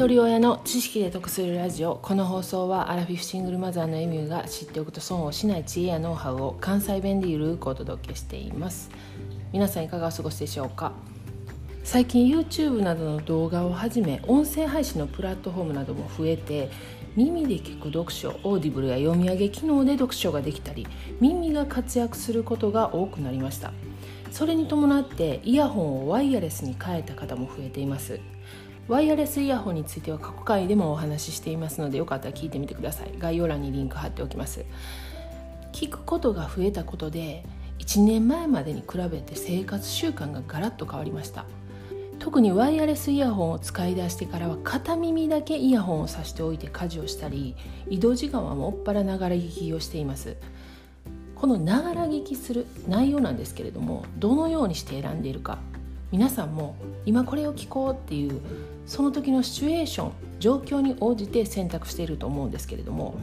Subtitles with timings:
[0.00, 1.96] 一人親の知識で得するラジオ。
[1.96, 8.90] この放送はアラフィフシングルマザーのエミューが知っておくと損をしない知恵やノウハウを関西弁でゆるくお届けしています。
[9.52, 10.92] 皆さんいかがお過ごしでしょうか？
[11.84, 16.70] 最近 YouTube などの動画をはじめ音声配信のプラットフォームなども増えて
[17.14, 20.86] 耳で聞く読書 Audible や読み上げ機能で読書ができたり
[21.20, 23.70] 耳が活躍することが多くなりました。
[24.30, 28.18] それに伴ってイヤホンをワイヤレスに変えた方も増えています。
[28.90, 33.14] ワイヤレスイヤホンについては過去回でもお話ししていますのでよかったら聞いてみてください。
[33.20, 34.64] 概要欄にリンク貼っておきます。
[35.72, 37.44] 聞くことが増えたことで
[37.78, 41.44] 1年前までに比べて生活習慣がガラッと変わりました。
[42.18, 47.54] 特にワイヤレスイヤホンを使い出してからは片耳だけイヤホンをさしておいて家事をしたり
[47.88, 50.36] 移動時間はもっぱらながら聞きをしています。
[51.36, 55.58] このながら聞きする内容なんですけれどもどのようにして選んでいるか。
[56.10, 56.74] 皆さんも
[57.06, 58.40] 今これを聞こうっていう
[58.86, 63.14] その時のシチュエーション状況に応じて選択していると思うんですけれども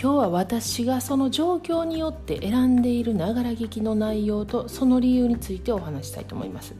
[0.00, 6.74] 今日は私がその状況によって選んでいるながら聞きの内容とその理由についてお話したいと思います。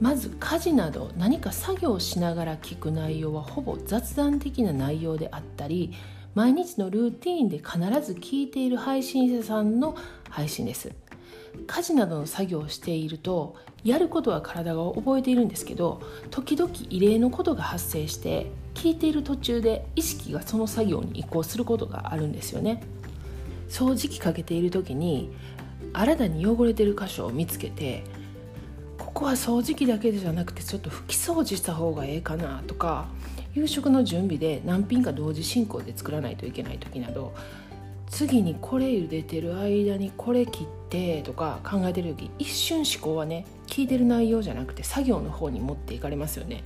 [0.00, 5.94] まず家事など何か作業しながら聞く内容はほぼ雑談的な内容であったり
[6.34, 9.96] 毎日のルーティンで必ず聞いている配信者さんの
[10.28, 10.92] 配信です。
[11.66, 22.82] 家事などの作業をしているとやることは体が覚えているんですけど時々異例のことが発生して聞いている途中で意識がその作業に移行することがあるんですよね。
[23.68, 25.32] 掃除機かけている時に
[25.92, 28.04] 新たに汚れてる箇所を見つけて
[28.98, 33.06] ここは掃除機だけじゃなくてちょっと拭き掃除した方がええかなとか
[33.54, 37.34] 夕食の準備で何品か同時進行で作らないといけない時など
[38.08, 46.62] 次にこれ茹でてる間にこれ切ってとか考えてる時一瞬思考はね聞いてる内容じゃなくて作業の方に持っていかれますよね。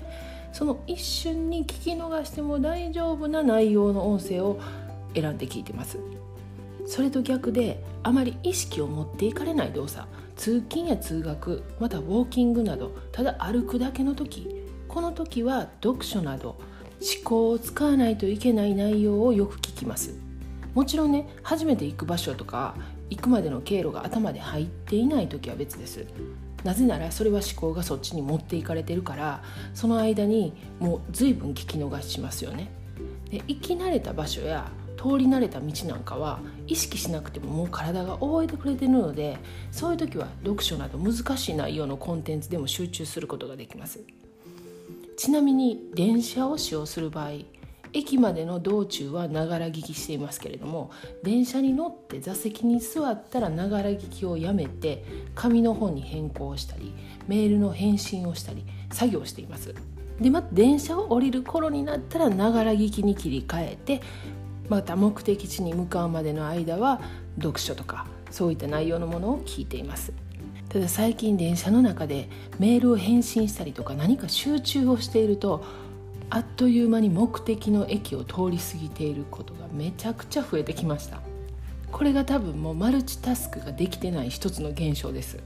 [0.53, 4.61] その一瞬に聞き逃しても大丈夫な内容の音声を
[5.15, 5.99] 選んで聞いてます。
[6.87, 14.49] それと逆であまり意識を持っていかれない動作通勤や通学またウォーキングなどただ歩くだけの時
[14.89, 16.57] この時は読書など
[17.01, 20.30] 思考を使わないといけない内容をよく聞きます。
[20.75, 22.75] もちろんね初めて行く場所とか
[23.11, 26.07] 行くまでの経路が頭で入っていない時は別です。
[26.65, 29.43] なぜならそれは思考がそっちに持っていかれてるから
[29.73, 32.71] その間にもう随分聞き逃しますよね。
[33.31, 39.39] で行き慣れた場所や通り慣れた道なんかは意識しなくてももう体が覚えてくれてるので
[39.71, 44.01] そういう時は読書など難しい内容のコンテンツでも集中することができます。
[45.17, 47.31] ちなみに電車を使用する場合
[47.93, 50.91] 駅までの道中はながら聞きしていますけれども
[51.23, 56.95] 電車に乗って座席に座ったらながら聞きをやめて紙の本に変更したり
[57.27, 59.75] メールの返信をしたり作業しています。
[60.21, 64.03] でまた電車を降りる頃になったらながら聞きに切り替えて
[64.69, 67.01] また目的地に向かうまでの間は
[67.37, 70.13] 読書とかそういった内容のものを聞いています。
[70.69, 72.29] ただ最近電車の中で
[72.61, 75.65] メールを返信したりとか何か集中をしていると
[76.33, 81.21] あっという間に目的の駅を通り過ぎていることがめちゃくちゃ増えてきました。
[81.91, 85.39] これが多分もうマルチタスクができてない一つの現象です。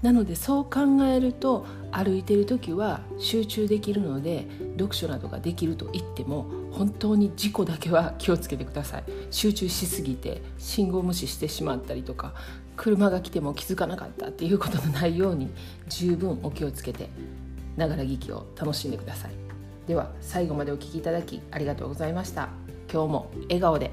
[0.00, 4.46] なのでそう考えると歩いてる時は集中できるので
[4.78, 9.04] 読書などができると言っても本当に事故だけは気をつけてください。
[9.30, 12.32] 集中しすぎて信号無視してしまったりとか
[12.76, 15.50] 車が来ても気づかなかったっていうことのないように
[15.88, 17.10] 十分お気をつけて
[17.76, 19.47] ながら聞きを楽しんでください。
[19.88, 22.50] では最後までお聴きいただきありがとうございました。
[22.92, 23.90] 今日も笑顔で。